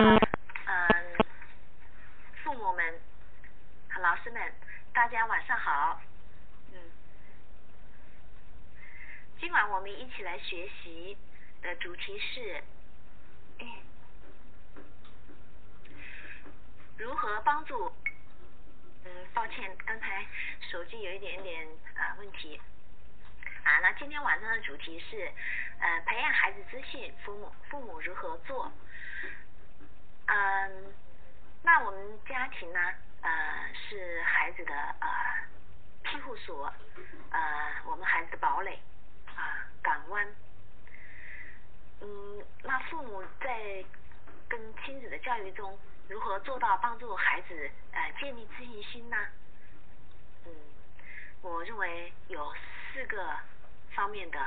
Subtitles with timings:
[0.00, 0.16] 嗯，
[2.44, 3.00] 父母们、
[4.00, 4.40] 老师们，
[4.92, 6.00] 大家晚上好。
[6.72, 6.78] 嗯，
[9.40, 11.18] 今晚我们一起来学习
[11.62, 12.62] 的主题是
[16.96, 17.92] 如何帮助。
[19.04, 20.24] 嗯，抱歉，刚才
[20.70, 22.60] 手机有一点点啊问题。
[23.64, 25.28] 啊，那今天晚上的主题是，
[25.80, 28.70] 呃，培养孩子自信，父母父母如何做？
[30.28, 30.94] 嗯，
[31.62, 32.80] 那我们家庭呢，
[33.22, 33.30] 呃，
[33.74, 35.08] 是孩子的呃
[36.02, 36.72] 庇护所，
[37.30, 37.40] 呃，
[37.86, 38.78] 我们孩子的堡垒，
[39.34, 40.26] 啊，港湾。
[42.00, 43.84] 嗯，那父母在
[44.48, 45.78] 跟亲子的教育中，
[46.08, 49.16] 如何做到帮助孩子呃建立自信心呢？
[50.46, 50.52] 嗯，
[51.42, 52.54] 我认为有
[52.92, 53.36] 四个。
[53.96, 54.38] 方面的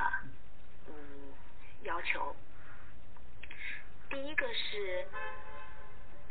[0.86, 0.94] 嗯
[1.82, 2.34] 要求，
[4.08, 5.06] 第一个是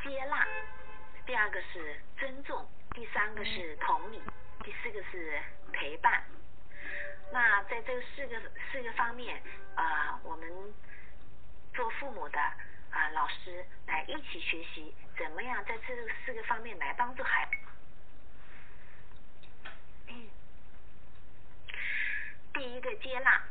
[0.03, 0.47] 接纳，
[1.25, 4.21] 第二个是尊重，第三个是同理，
[4.63, 5.39] 第四个是
[5.71, 6.23] 陪伴。
[7.31, 8.41] 那在这四个
[8.71, 9.41] 四个方面
[9.75, 10.49] 啊，我们
[11.73, 17.51] 做父母的啊老师来一起学习，怎么样在这四个方面来帮助孩子。
[22.53, 23.41] 第一个接纳，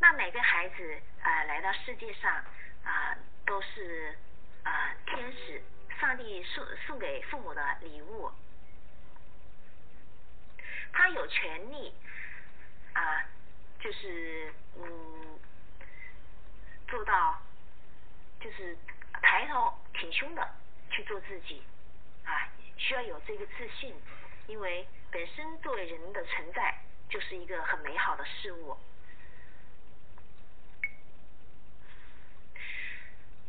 [0.00, 2.44] 那每个孩子啊来到世界上
[2.82, 4.18] 啊都是
[4.64, 5.62] 啊天使，
[6.00, 8.30] 上帝送送给父母的礼物，
[10.92, 11.94] 他有权利
[12.92, 13.22] 啊
[13.78, 15.38] 就是嗯
[16.88, 17.40] 做到
[18.40, 18.76] 就是
[19.22, 20.46] 抬头挺胸的
[20.90, 21.62] 去做自己
[22.24, 23.94] 啊需要有这个自信，
[24.48, 26.74] 因为本身作为人的存在。
[27.06, 28.76] 就是一个很美好的事物。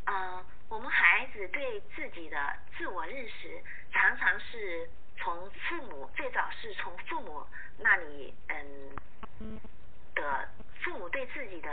[0.05, 2.37] 嗯，我们孩子对自己的
[2.77, 7.45] 自我认识，常常是从父母最早是从父母
[7.77, 9.59] 那里嗯
[10.15, 10.49] 的
[10.81, 11.69] 父母对自己的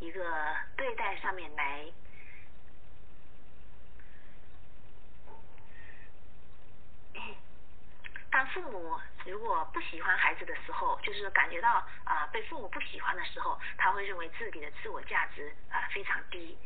[0.00, 1.86] 一个对待上面来。
[8.30, 16.58] 当父母如果不喜欢孩子的时候，就是感觉到啊被父母不喜欢的时候，他会认为自己的自我价值啊非常低。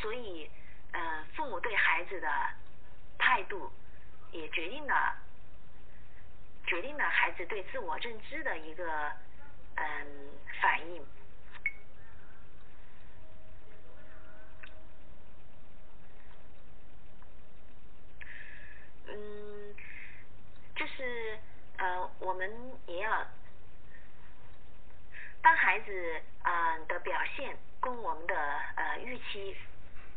[0.00, 0.50] 所以
[0.92, 2.28] 嗯父母对孩子的
[3.18, 3.72] 态度
[4.32, 5.16] 也决定了
[6.66, 9.12] 决定了孩子对自我认知的一个
[9.76, 10.30] 嗯
[10.60, 11.04] 反应。
[19.06, 19.74] 嗯
[20.74, 21.38] 就是
[21.76, 22.50] 呃，我们
[22.86, 23.26] 也要
[25.42, 28.34] 当孩子啊的表现跟我们的
[28.76, 29.54] 呃预期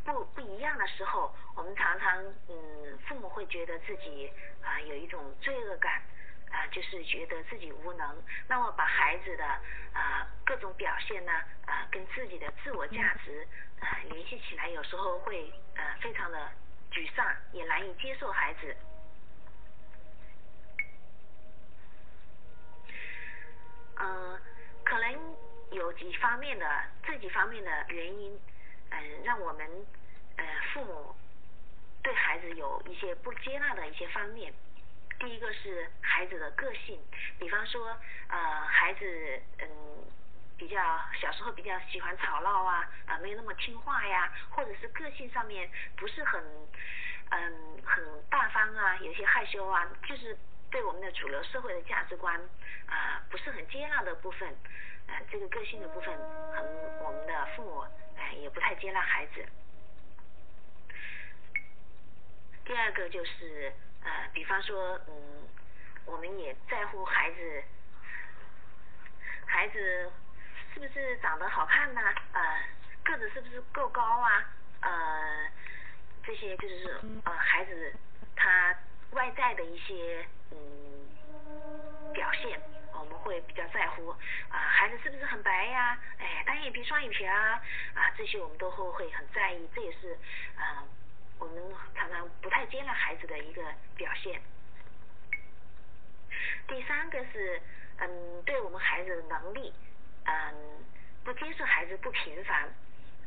[0.02, 6.00] 不不一样的时候，我们常常嗯，父母会觉得自己啊有一种罪恶感
[6.50, 8.24] 啊，就是觉得自己无能。
[8.48, 9.44] 那么把孩子的
[9.92, 11.32] 啊各种表现呢
[11.66, 13.46] 啊跟自己的自我价值
[13.80, 16.48] 啊联系起来，有时候会呃非常的
[16.90, 18.74] 沮丧，也难以接受孩子。
[24.00, 24.40] 嗯，
[24.84, 25.36] 可能
[25.72, 26.64] 有几方面的
[27.08, 28.38] 这几方面的原因，
[28.90, 29.66] 嗯，让我们
[30.36, 31.16] 呃父母
[32.02, 34.52] 对孩子有一些不接纳的一些方面。
[35.18, 37.00] 第一个是孩子的个性，
[37.38, 37.96] 比方说
[38.28, 39.68] 呃孩子嗯
[40.58, 40.76] 比较
[41.18, 46.44] 小时候比较喜欢吵闹啊啊没有那么听话呀，或者是个性上面不是很
[47.30, 50.36] 嗯很大方啊，有些害羞啊，就是。
[50.70, 52.38] 对我们的主流社会的价值观
[52.86, 54.54] 啊不是很接纳的部分，
[55.30, 56.16] 这个个性的部分，
[56.52, 56.64] 很
[57.04, 57.84] 我们的父母
[58.16, 59.44] 哎也不太接纳孩子。
[62.64, 65.48] 第二个就是呃比方说嗯
[66.06, 67.64] 我们也在乎孩子，
[69.46, 70.10] 孩子
[70.72, 72.00] 是不是长得好看呐？
[72.32, 72.40] 呃
[73.04, 74.44] 个子是不是够高啊？
[74.80, 75.50] 呃
[76.24, 77.92] 这些就是呃孩子
[78.36, 78.76] 他
[79.10, 80.26] 外在的一些。
[80.50, 80.56] 嗯，
[82.14, 82.58] 表现
[83.28, 84.08] 会比较在乎
[84.48, 85.98] 啊，孩子是不是很白呀？
[86.18, 87.62] 哎，单眼皮、双眼皮啊，
[87.94, 90.16] 啊，这些我们都会会很在意，这也是
[90.56, 90.82] 啊，
[91.38, 91.62] 我们
[91.94, 93.62] 常常不太接纳孩子的一个
[93.96, 94.40] 表现。
[96.66, 97.60] 第三个是，
[97.98, 99.74] 嗯，对我们孩子的能力，
[100.24, 100.84] 嗯，
[101.22, 102.66] 不接受孩子不平凡，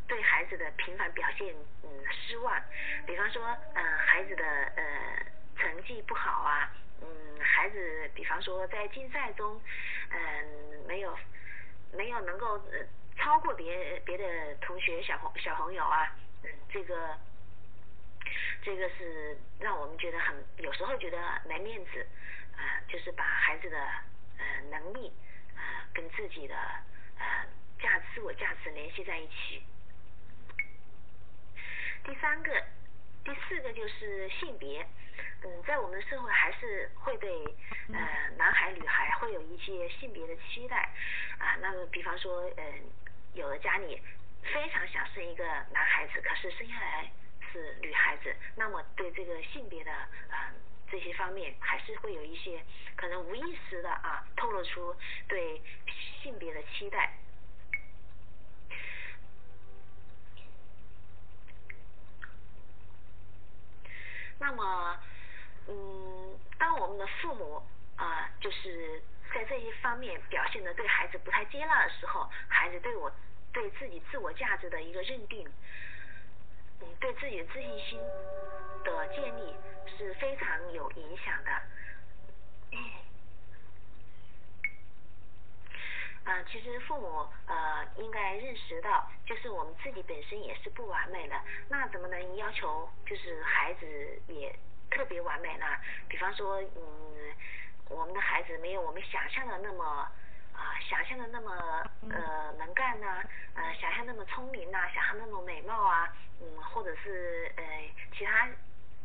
[0.08, 1.54] 对孩子的平凡表现，
[1.84, 2.60] 嗯，失望。
[3.06, 4.44] 比方说，嗯，孩子的
[4.76, 4.84] 呃
[5.58, 6.72] 成绩不好啊。
[7.02, 9.60] 嗯，孩子，比方说在竞赛中，
[10.10, 11.18] 嗯，没有
[11.94, 12.62] 没有能够
[13.18, 17.18] 超过别别的同学小朋小朋友啊，嗯，这个
[18.64, 21.18] 这个是让我们觉得很有时候觉得
[21.48, 22.08] 没面子，
[22.56, 23.78] 啊，就是把孩子的
[24.38, 25.12] 呃能力
[25.56, 26.56] 啊跟自己的
[27.18, 27.46] 呃
[27.80, 29.64] 价自我价值联系在一起。
[32.04, 32.52] 第三个，
[33.24, 34.86] 第四个就是性别，
[35.44, 37.30] 嗯，在我们的社会还是会对
[37.94, 40.90] 呃男孩女孩会有一些性别的期待，
[41.38, 42.64] 啊，那么比方说嗯，
[43.34, 44.02] 有的家里
[44.42, 47.12] 非常想生一个男孩子，可是生下来
[47.52, 49.92] 是女孩子，那么对这个性别的
[50.30, 50.56] 嗯
[50.90, 52.62] 这些方面还是会有一些
[52.96, 54.96] 可能无意识的啊透露出
[55.28, 55.62] 对
[56.24, 57.14] 性别的期待。
[64.52, 65.00] 那么，
[65.68, 67.64] 嗯，当我们的父母
[67.96, 69.02] 啊，就是
[69.34, 73.10] 在这一方面表现的对孩子不太接纳的时候，孩子对我
[73.54, 75.48] 对自己自我价值的一个认定，
[76.82, 78.00] 嗯，对自己的自信心
[78.84, 79.56] 的建立
[79.98, 81.52] 是非常有影响的。
[86.24, 91.36] 啊，其实父母呃应该认识到，就是我们自己本身也是不完美的，
[91.68, 94.56] 那怎么能要求就是孩子也
[94.92, 95.66] 特别完美呢？
[96.08, 97.34] 比方说，嗯，
[97.90, 99.84] 我们的孩子没有我们想象的那么
[100.54, 101.52] 啊，想象的那么
[102.12, 103.24] 呃能干呐，
[103.56, 107.64] 呃，想象那么聪明呐，想象那么美貌啊，嗯，或者是呃
[108.16, 108.48] 其他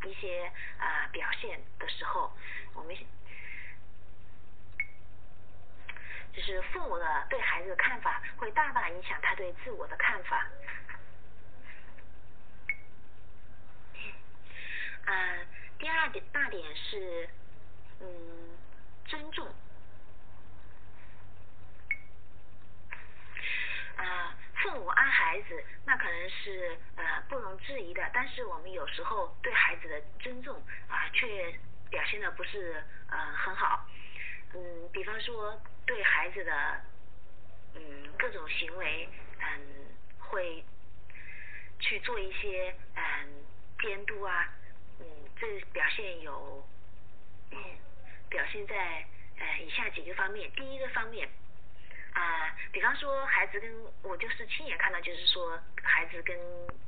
[0.05, 2.31] 一些啊表现的时候，
[2.75, 2.95] 我们。
[6.37, 10.47] 就是父母的对孩子的看法，会大大影响他对自我的看法。
[15.06, 15.47] 嗯，
[15.79, 17.27] 第二点大点是，
[18.00, 18.59] 嗯，
[19.06, 19.47] 尊重。
[23.97, 30.55] 啊，父母爱孩子，那可能是呃不容置疑的，但是我们有时候对孩子的尊重
[30.87, 31.59] 啊，却
[31.89, 33.89] 表现的不是呃很好。
[34.53, 35.59] 嗯，比方说。
[35.87, 36.81] 对孩子的
[37.75, 37.81] 嗯
[38.19, 39.09] 各种行为
[39.41, 39.61] 嗯
[40.19, 40.65] 会
[41.79, 43.03] 去做一些嗯
[43.81, 44.53] 监督啊
[45.00, 45.06] 嗯
[45.38, 46.67] 这表现有
[47.53, 47.59] 嗯
[48.29, 49.06] 表现在
[49.38, 50.50] 呃以下几个方面。
[50.56, 51.29] 第一个方面
[52.12, 53.71] 啊比方说孩子跟
[54.03, 56.37] 我就是亲眼看到就是说孩子跟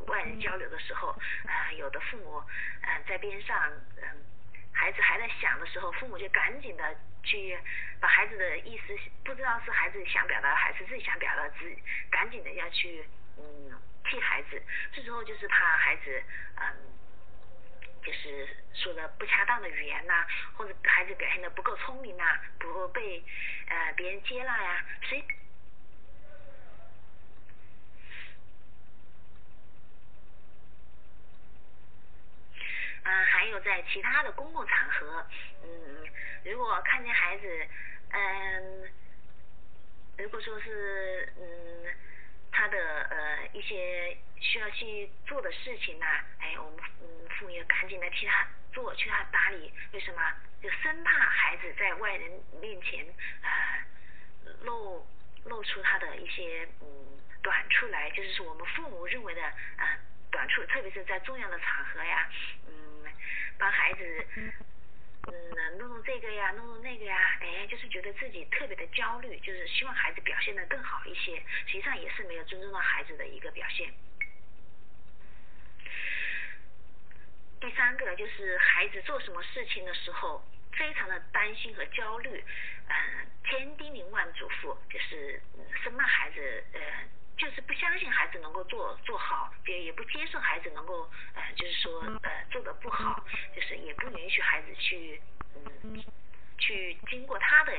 [0.06, 1.08] 外人交流的时候
[1.46, 2.42] 啊有的父母
[2.82, 3.70] 嗯在边上
[4.02, 4.24] 嗯
[4.72, 6.96] 孩子还在想的时候父母就赶紧的。
[7.24, 7.58] 去
[8.00, 11.76] 把孩子的意思，不知道是孩子想表达还是自己想表达，只
[12.10, 13.04] 赶紧的要去
[13.36, 13.70] 嗯
[14.04, 14.62] 替孩子，
[14.94, 16.22] 这时候就是怕孩子
[16.56, 16.64] 嗯
[18.02, 20.24] 就是说的不恰当的语言呐，
[20.56, 22.24] 或者孩子表现的不够聪明呐，
[22.58, 23.22] 不够被
[23.66, 25.24] 呃别人接纳呀，所以。
[33.08, 35.26] 嗯，还有在其他的公共场合，
[35.64, 36.04] 嗯，
[36.44, 37.66] 如果看见孩子，
[38.10, 38.92] 嗯，
[40.18, 41.86] 如果说是嗯
[42.52, 42.76] 他的
[43.08, 46.04] 呃一些需要去做的事情呐，
[46.38, 50.20] 哎，我们嗯父母要赶紧的替他做，替他打理，为什么？
[50.62, 53.06] 就生怕孩子在外人面前
[53.40, 53.78] 啊
[54.64, 55.06] 露
[55.44, 56.86] 露出他的一些嗯
[57.42, 59.96] 短处来，就是说我们父母认为的啊
[60.30, 62.28] 短处，特别是在重要的场合呀，
[63.58, 73.92] 帮孩子，嗯，弄弄这个呀，弄弄那个呀，哎，就是觉得自己特别的焦虑，就是希望孩子表现的更好一些，实际上也是没有尊重到孩子的一个表现。
[77.60, 82.44] 第三个就是孩子做什么事情的时候，非常的担心和焦虑，
[82.88, 85.42] 嗯，千叮咛万嘱咐，就是
[85.82, 86.80] 生怕孩子，呃。
[87.38, 95.20] 就是不相信孩子能够做做好，也也不接受孩子能够呃，就是说呃做的不好，就是也不允许孩子去
[95.54, 96.04] 嗯
[96.58, 97.72] 去经过他的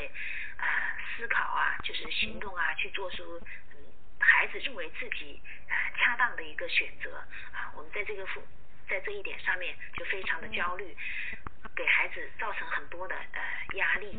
[0.58, 3.38] 啊思考啊，就是行动啊，去做出
[3.72, 3.78] 嗯
[4.20, 7.18] 孩子认为自己呃恰当的一个选择
[7.52, 7.72] 啊。
[7.76, 8.42] 我们在这个父
[8.88, 10.96] 在这一点上面就非常的焦虑，
[11.76, 13.42] 给孩子造成很多的呃
[13.76, 14.18] 压力。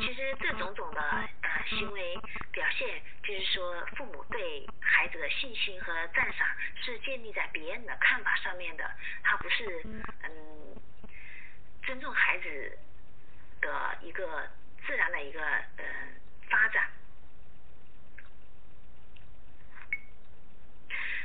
[0.00, 2.18] 其实这种种的呃行为
[2.52, 6.46] 表现，就是说父母对孩子的信心和赞赏
[6.82, 8.90] 是建立在别人的看法上面的，
[9.22, 9.82] 他不是
[10.22, 10.76] 嗯
[11.82, 12.78] 尊重孩子
[13.60, 14.48] 的一个
[14.86, 15.84] 自然的一个呃
[16.48, 16.90] 发展。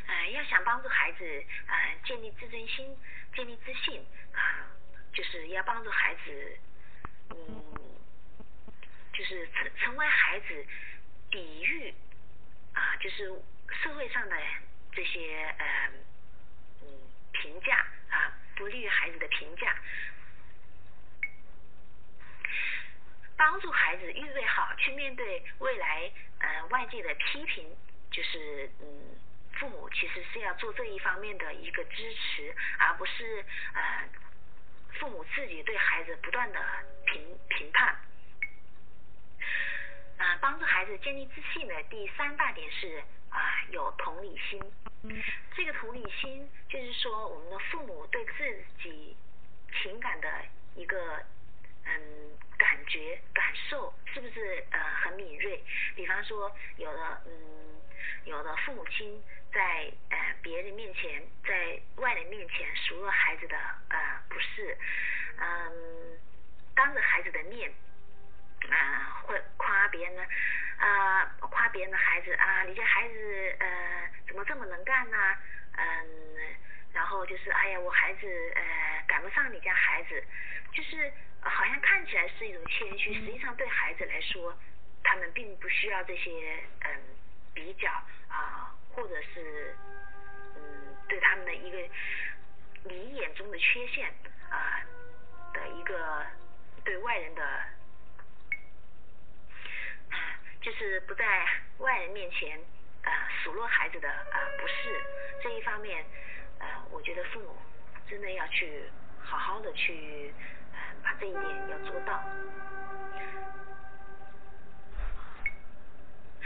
[0.07, 2.95] 呃，要想帮助孩子呃建立自尊心、
[3.35, 4.67] 建立自信啊，
[5.13, 6.59] 就是要帮助孩子
[7.31, 7.84] 嗯。
[9.17, 10.65] 就是成成为孩子
[11.31, 11.93] 抵御
[12.73, 13.31] 啊，就是
[13.81, 14.37] 社会上的
[14.91, 15.89] 这些呃
[16.81, 16.87] 嗯
[17.31, 17.77] 评价
[18.09, 19.75] 啊，不利于孩子的评价。
[23.37, 27.69] 帮助孩子预备好去面对未来呃外界的批评，
[28.09, 29.15] 就是嗯，
[29.53, 34.09] 父母其实是要做这一方面的一个支持，而不是呃
[34.99, 36.59] 父母自己对孩子不断的
[37.05, 37.95] 评评判。
[40.17, 44.61] 啊，帮助孩子建立自信的第三大点是啊有同理心。
[45.55, 49.15] 这个同理心就是说我们的父母对自己
[49.81, 50.29] 情感的
[50.75, 51.23] 一个
[51.85, 52.37] 嗯。
[52.57, 55.61] 感觉感受是不是呃很敏锐？
[55.93, 57.81] 比方说有的嗯
[58.23, 63.57] 有的父母亲在呃别人面前在外人面前数落孩子的
[63.89, 64.77] 呃不是，
[65.37, 66.17] 嗯
[66.73, 67.69] 当着孩子的面
[68.71, 70.23] 啊会夸别人呢
[70.77, 75.17] 啊夸别人的孩子啊你家孩子呃怎么这么能干呢？
[75.77, 76.55] 嗯
[76.93, 80.23] 然后就是哎呀我孩子呃赶不上你家孩子，
[80.73, 81.11] 就是。
[81.47, 84.51] 好像看起来是一种谦虚，实际上对孩子来说，
[85.03, 86.89] 他们并不需要这些嗯
[87.53, 87.87] 比较
[88.27, 89.77] 啊，或者是
[90.55, 91.77] 嗯对他们的一个
[92.83, 94.11] 你眼中的缺陷
[94.49, 94.81] 啊
[95.53, 96.25] 的一个
[96.83, 97.61] 对外人的，
[100.65, 101.45] 就是不在
[101.77, 102.59] 外人面前
[103.03, 104.99] 啊数落孩子的啊不是
[105.43, 106.03] 这一方面，
[106.57, 107.55] 呃，我觉得父母
[108.09, 108.89] 真的要去
[109.23, 110.33] 好好的去。
[111.03, 112.23] 把这一点要做到，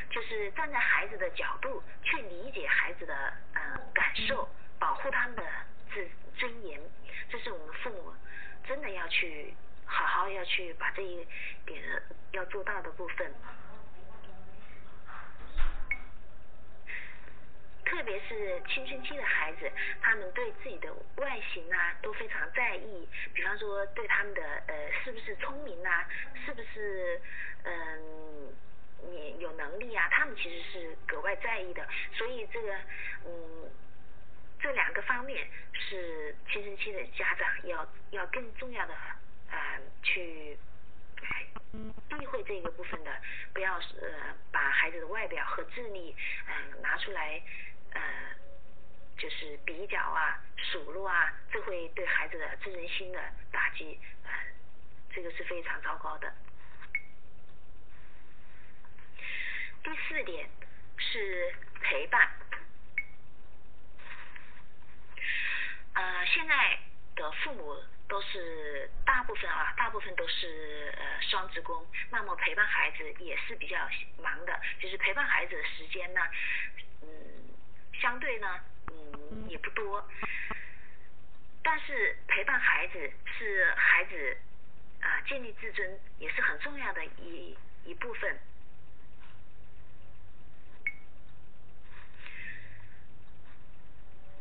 [0.09, 3.61] 就是站在孩子的角度去理解孩子的嗯
[3.93, 5.43] 感受，保护他们的
[5.93, 6.77] 自尊严，
[7.29, 8.13] 这是我们父母
[8.67, 9.53] 真的要去
[9.85, 11.25] 好好要去把这一
[11.65, 11.81] 点
[12.31, 13.33] 要做到的部分。
[17.99, 19.69] 特别是青春期的孩子，
[20.01, 26.07] 他们对自己的外形啊都非常在意，比方说对他们的呃是不是聪明啊，
[26.45, 27.19] 是不是
[27.63, 28.55] 嗯
[29.03, 31.85] 你有能力啊，他们其实是格外在意的。
[32.13, 32.73] 所以这个
[33.25, 33.69] 嗯
[34.61, 38.93] 这两个方面是青春期的家长要要更重要的
[39.51, 40.57] 呃去
[42.07, 43.11] 避讳这个部分的，
[43.53, 44.13] 不要是
[44.53, 46.15] 把孩子的外表和智力
[46.47, 47.41] 嗯拿出来。
[47.93, 48.01] 呃，
[49.17, 53.19] 就是比较啊、数落啊，这会对孩子的自尊心的
[53.51, 54.31] 打击，呃，
[55.11, 56.33] 这个是非常糟糕的。
[59.83, 60.49] 第四点
[60.97, 62.29] 是陪伴。
[65.93, 66.79] 呃，现在
[67.15, 67.75] 的父母
[68.07, 73.77] 都是大部分啊，大部分都是呃双职工，那么陪伴孩子也是比较
[74.17, 76.21] 忙的，就是陪伴孩子的时间呢，
[77.01, 77.38] 嗯。
[77.99, 78.47] 相对呢，
[79.31, 80.07] 嗯，也不多，
[81.61, 84.37] 但是陪伴孩子是孩子
[85.01, 88.39] 啊建立自尊也是很重要的一一部分。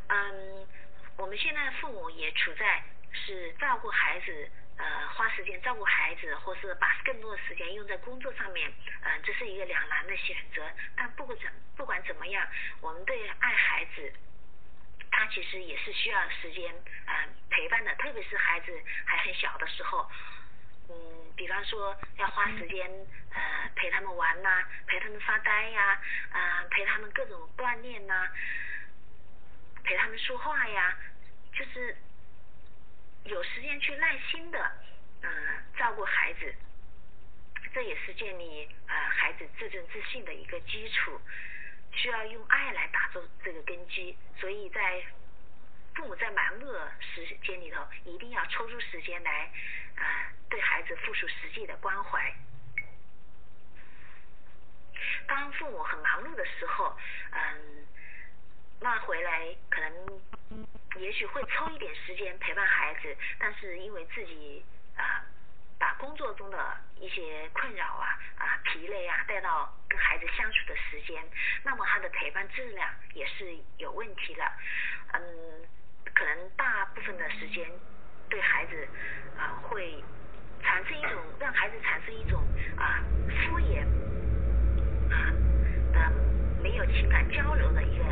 [0.09, 0.67] 嗯，
[1.17, 10.63] 我们现在父母也处在是照顾孩子，呃，花时间照顾孩子，或是把更多的时间用在工作上面，嗯，这是一个两难的选择。
[10.97, 12.47] 但不管怎不管怎么样，
[12.81, 14.13] 我们对爱孩子，
[15.11, 16.73] 他其实也是需要时间，
[17.07, 17.93] 嗯，陪伴的。
[17.97, 18.73] 特别是孩子
[19.05, 20.09] 还很小的时候，
[20.89, 20.95] 嗯，
[21.37, 22.89] 比方说要花时间，
[23.35, 28.29] 呃，陪他们玩呐，陪他们发呆呀，啊，陪他们各种锻炼呐，
[29.83, 30.97] 陪他们说话呀，
[31.53, 31.97] 就是。
[33.25, 34.73] 有时间去耐心的，
[35.23, 35.31] 嗯，
[35.77, 36.55] 照顾孩子，
[37.75, 41.21] 这也是建立呃孩子自尊自信的一个基础，
[41.93, 44.17] 需要用爱来打造这个根基。
[44.41, 45.05] 所以在
[45.95, 49.51] 父母在忙碌时间里头，一定要抽出时间来，
[49.97, 52.33] 啊，对孩子付出实际的关怀。
[55.27, 56.97] 当父母很忙碌的时候，
[57.33, 57.87] 嗯，
[58.81, 60.21] 那回来可能。
[60.99, 64.65] 也许会抽一点时间陪伴孩子，但是因为自己
[64.97, 65.23] 啊，
[65.79, 71.23] 把工作中的一些困扰啊、啊疲累啊带到跟孩子相处的时间，
[71.63, 74.53] 那么他的陪伴质量也是有问题了。
[75.13, 75.21] 嗯，
[76.15, 77.71] 可能大部分的时间
[78.29, 78.89] 对孩子
[79.39, 80.03] 啊会
[80.63, 82.43] 产生一种让孩子产生一种
[82.77, 83.85] 啊敷衍
[85.13, 85.31] 啊
[85.93, 86.13] 的
[86.61, 88.05] 没有情感交流的一个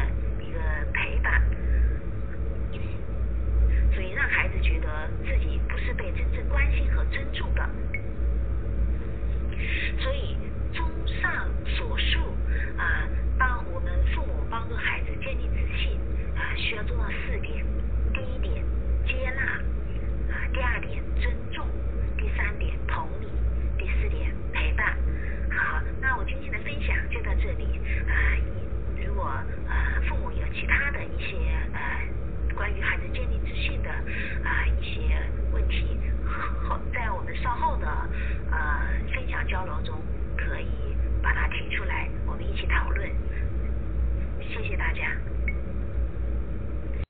[4.16, 4.88] 让孩子觉得
[5.26, 7.68] 自己不是被真正关心和尊重的。
[9.98, 10.34] 所以
[10.72, 12.18] 综上所述
[12.78, 13.06] 啊，
[13.38, 16.00] 帮我们父母帮助孩子建立自信
[16.34, 17.75] 啊，需要做到四点。